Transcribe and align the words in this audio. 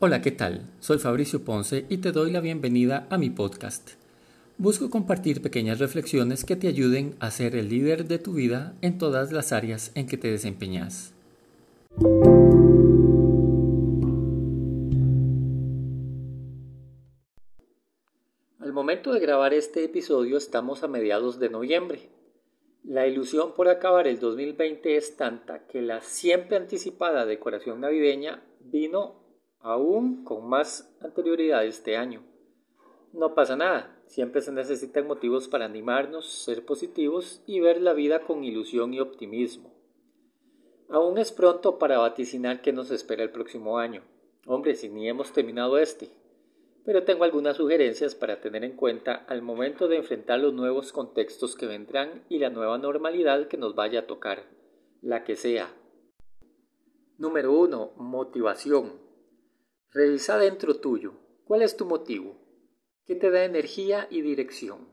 Hola, 0.00 0.22
¿qué 0.22 0.30
tal? 0.30 0.62
Soy 0.78 0.98
Fabricio 0.98 1.44
Ponce 1.44 1.84
y 1.88 1.96
te 1.96 2.12
doy 2.12 2.30
la 2.30 2.38
bienvenida 2.40 3.08
a 3.10 3.18
mi 3.18 3.30
podcast. 3.30 3.94
Busco 4.56 4.90
compartir 4.90 5.42
pequeñas 5.42 5.80
reflexiones 5.80 6.44
que 6.44 6.54
te 6.54 6.68
ayuden 6.68 7.16
a 7.18 7.32
ser 7.32 7.56
el 7.56 7.68
líder 7.68 8.04
de 8.04 8.20
tu 8.20 8.34
vida 8.34 8.76
en 8.80 8.96
todas 8.96 9.32
las 9.32 9.50
áreas 9.50 9.90
en 9.96 10.06
que 10.06 10.16
te 10.16 10.30
desempeñas. 10.30 11.12
Al 18.60 18.72
momento 18.72 19.12
de 19.12 19.18
grabar 19.18 19.52
este 19.52 19.82
episodio 19.82 20.36
estamos 20.36 20.84
a 20.84 20.86
mediados 20.86 21.40
de 21.40 21.50
noviembre. 21.50 22.08
La 22.84 23.08
ilusión 23.08 23.52
por 23.56 23.68
acabar 23.68 24.06
el 24.06 24.20
2020 24.20 24.96
es 24.96 25.16
tanta 25.16 25.66
que 25.66 25.82
la 25.82 26.02
siempre 26.02 26.56
anticipada 26.56 27.26
decoración 27.26 27.80
navideña 27.80 28.44
vino 28.60 29.27
aún 29.60 30.24
con 30.24 30.48
más 30.48 30.94
anterioridad 31.00 31.64
este 31.64 31.96
año. 31.96 32.22
No 33.12 33.34
pasa 33.34 33.56
nada, 33.56 34.00
siempre 34.06 34.42
se 34.42 34.52
necesitan 34.52 35.06
motivos 35.06 35.48
para 35.48 35.64
animarnos, 35.64 36.26
ser 36.26 36.64
positivos 36.64 37.42
y 37.46 37.60
ver 37.60 37.80
la 37.80 37.92
vida 37.92 38.20
con 38.20 38.44
ilusión 38.44 38.92
y 38.94 39.00
optimismo. 39.00 39.72
Aún 40.90 41.18
es 41.18 41.32
pronto 41.32 41.78
para 41.78 41.98
vaticinar 41.98 42.62
qué 42.62 42.72
nos 42.72 42.90
espera 42.90 43.22
el 43.22 43.30
próximo 43.30 43.78
año. 43.78 44.02
Hombre, 44.46 44.74
si 44.74 44.88
ni 44.88 45.08
hemos 45.08 45.32
terminado 45.32 45.78
este. 45.78 46.10
Pero 46.84 47.04
tengo 47.04 47.24
algunas 47.24 47.58
sugerencias 47.58 48.14
para 48.14 48.40
tener 48.40 48.64
en 48.64 48.74
cuenta 48.74 49.14
al 49.28 49.42
momento 49.42 49.88
de 49.88 49.96
enfrentar 49.96 50.40
los 50.40 50.54
nuevos 50.54 50.92
contextos 50.92 51.54
que 51.54 51.66
vendrán 51.66 52.24
y 52.30 52.38
la 52.38 52.48
nueva 52.48 52.78
normalidad 52.78 53.48
que 53.48 53.58
nos 53.58 53.74
vaya 53.74 54.00
a 54.00 54.06
tocar, 54.06 54.44
la 55.02 55.24
que 55.24 55.36
sea. 55.36 55.74
Número 57.18 57.52
1. 57.52 57.92
Motivación. 57.96 59.07
Revisa 59.90 60.36
dentro 60.36 60.76
tuyo. 60.76 61.14
¿Cuál 61.44 61.62
es 61.62 61.76
tu 61.76 61.86
motivo? 61.86 62.36
¿Qué 63.06 63.14
te 63.14 63.30
da 63.30 63.44
energía 63.44 64.06
y 64.10 64.20
dirección? 64.20 64.86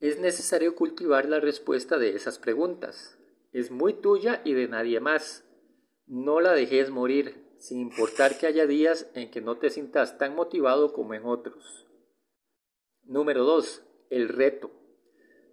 Es 0.00 0.18
necesario 0.18 0.74
cultivar 0.74 1.28
la 1.28 1.38
respuesta 1.38 1.96
de 1.96 2.16
esas 2.16 2.40
preguntas. 2.40 3.16
Es 3.52 3.70
muy 3.70 3.94
tuya 3.94 4.42
y 4.44 4.54
de 4.54 4.66
nadie 4.66 4.98
más. 4.98 5.44
No 6.06 6.40
la 6.40 6.52
dejes 6.52 6.90
morir, 6.90 7.46
sin 7.58 7.78
importar 7.78 8.38
que 8.38 8.48
haya 8.48 8.66
días 8.66 9.08
en 9.14 9.30
que 9.30 9.40
no 9.40 9.56
te 9.58 9.70
sientas 9.70 10.18
tan 10.18 10.34
motivado 10.34 10.92
como 10.92 11.14
en 11.14 11.24
otros. 11.24 11.86
Número 13.04 13.44
2. 13.44 13.84
El 14.10 14.28
reto. 14.28 14.72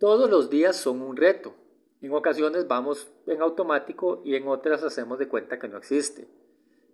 Todos 0.00 0.28
los 0.28 0.50
días 0.50 0.76
son 0.76 1.00
un 1.00 1.16
reto. 1.16 1.54
En 2.02 2.12
ocasiones 2.12 2.66
vamos 2.66 3.08
en 3.26 3.40
automático 3.40 4.20
y 4.24 4.34
en 4.34 4.48
otras 4.48 4.82
hacemos 4.82 5.20
de 5.20 5.28
cuenta 5.28 5.60
que 5.60 5.68
no 5.68 5.78
existe. 5.78 6.28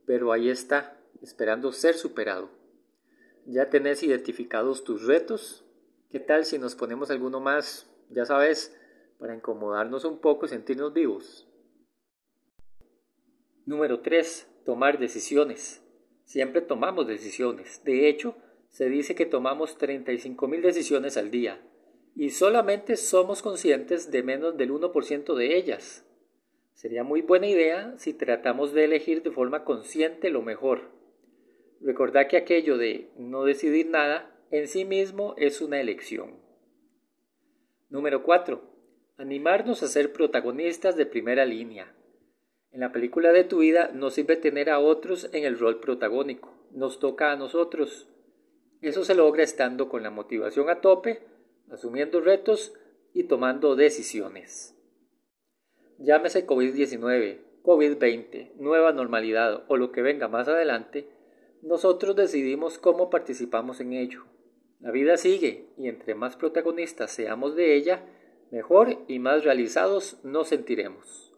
Pero 0.06 0.30
ahí 0.30 0.50
está, 0.50 1.02
esperando 1.22 1.72
ser 1.72 1.94
superado. 1.94 2.50
¿Ya 3.46 3.70
tenés 3.70 4.02
identificados 4.02 4.84
tus 4.84 5.06
retos? 5.06 5.64
¿Qué 6.10 6.20
tal 6.20 6.44
si 6.44 6.58
nos 6.58 6.74
ponemos 6.74 7.10
alguno 7.10 7.40
más, 7.40 7.88
ya 8.10 8.24
sabes, 8.24 8.76
para 9.18 9.34
incomodarnos 9.34 10.04
un 10.04 10.18
poco 10.18 10.46
y 10.46 10.48
sentirnos 10.48 10.92
vivos? 10.92 11.48
Número 13.64 14.00
3. 14.00 14.48
Tomar 14.64 14.98
decisiones. 14.98 15.82
Siempre 16.24 16.60
tomamos 16.60 17.06
decisiones. 17.06 17.82
De 17.84 18.08
hecho, 18.08 18.36
se 18.70 18.88
dice 18.88 19.14
que 19.14 19.26
tomamos 19.26 19.78
35.000 19.78 20.60
decisiones 20.60 21.16
al 21.16 21.30
día 21.30 21.60
y 22.14 22.30
solamente 22.30 22.96
somos 22.96 23.42
conscientes 23.42 24.10
de 24.10 24.22
menos 24.22 24.56
del 24.56 24.70
1% 24.70 25.34
de 25.34 25.56
ellas. 25.56 26.04
Sería 26.74 27.04
muy 27.04 27.22
buena 27.22 27.46
idea 27.46 27.94
si 27.98 28.12
tratamos 28.12 28.72
de 28.72 28.84
elegir 28.84 29.22
de 29.22 29.30
forma 29.30 29.64
consciente 29.64 30.30
lo 30.30 30.42
mejor, 30.42 30.90
Recordad 31.83 32.29
que 32.29 32.36
aquello 32.36 32.79
de 32.79 33.11
no 33.18 33.45
decidir 33.45 33.89
nada 33.89 34.30
en 34.52 34.68
sí 34.68 34.84
mismo 34.84 35.34
es 35.36 35.61
una 35.61 35.80
elección. 35.80 36.36
Número 37.90 38.23
4. 38.23 38.62
Animarnos 39.17 39.83
a 39.83 39.89
ser 39.89 40.12
protagonistas 40.12 40.96
de 40.96 41.06
primera 41.06 41.45
línea. 41.45 41.92
En 42.70 42.80
la 42.80 42.92
película 42.92 43.33
de 43.33 43.42
tu 43.42 43.58
vida 43.58 43.90
no 43.92 44.11
sirve 44.11 44.36
tener 44.36 44.70
a 44.70 44.79
otros 44.79 45.29
en 45.33 45.45
el 45.45 45.58
rol 45.58 45.80
protagónico, 45.80 46.55
nos 46.70 47.01
toca 47.01 47.33
a 47.33 47.36
nosotros. 47.36 48.08
Eso 48.80 49.05
se 49.05 49.17
logra 49.17 49.42
estando 49.42 49.89
con 49.89 50.05
la 50.05 50.11
motivación 50.11 50.70
a 50.70 50.80
tope, 50.80 51.20
asumiendo 51.70 52.20
retos 52.20 52.74
y 53.12 53.24
tomando 53.24 53.74
decisiones. 53.74 54.79
Llámese 55.98 56.46
COVID-19, 56.46 57.39
COVID-20, 57.64 58.55
nueva 58.55 58.92
normalidad 58.92 59.64
o 59.68 59.77
lo 59.77 59.90
que 59.92 60.02
venga 60.02 60.29
más 60.29 60.48
adelante, 60.48 61.08
nosotros 61.62 62.17
decidimos 62.17 62.78
cómo 62.78 63.08
participamos 63.08 63.80
en 63.80 63.92
ello. 63.92 64.24
La 64.80 64.90
vida 64.90 65.17
sigue 65.17 65.68
y 65.78 65.89
entre 65.89 66.14
más 66.14 66.36
protagonistas 66.36 67.12
seamos 67.12 67.55
de 67.55 67.77
ella, 67.77 68.05
mejor 68.50 68.98
y 69.06 69.20
más 69.20 69.45
realizados 69.45 70.18
nos 70.24 70.48
sentiremos. 70.48 71.33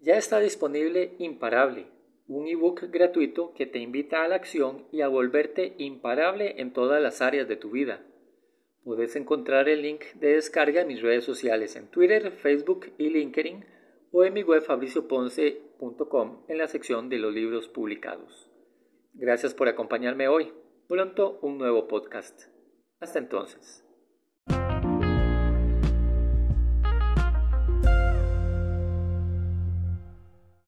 Ya 0.00 0.16
está 0.16 0.40
disponible 0.40 1.14
Imparable, 1.18 1.86
un 2.26 2.48
ebook 2.48 2.90
gratuito 2.90 3.54
que 3.54 3.66
te 3.66 3.78
invita 3.78 4.24
a 4.24 4.28
la 4.28 4.34
acción 4.34 4.86
y 4.90 5.02
a 5.02 5.08
volverte 5.08 5.74
imparable 5.78 6.60
en 6.60 6.72
todas 6.72 7.00
las 7.00 7.22
áreas 7.22 7.46
de 7.46 7.56
tu 7.56 7.70
vida. 7.70 8.04
Puedes 8.88 9.16
encontrar 9.16 9.68
el 9.68 9.82
link 9.82 10.02
de 10.14 10.28
descarga 10.36 10.80
en 10.80 10.88
mis 10.88 11.02
redes 11.02 11.22
sociales 11.22 11.76
en 11.76 11.88
Twitter, 11.88 12.32
Facebook 12.32 12.86
y 12.96 13.10
LinkedIn 13.10 13.62
o 14.12 14.24
en 14.24 14.32
mi 14.32 14.42
web 14.42 14.62
fabricioponce.com 14.62 16.44
en 16.48 16.56
la 16.56 16.68
sección 16.68 17.10
de 17.10 17.18
los 17.18 17.34
libros 17.34 17.68
publicados. 17.68 18.50
Gracias 19.12 19.52
por 19.52 19.68
acompañarme 19.68 20.28
hoy. 20.28 20.54
Pronto 20.88 21.38
un 21.42 21.58
nuevo 21.58 21.86
podcast. 21.86 22.44
Hasta 22.98 23.18
entonces. 23.18 23.84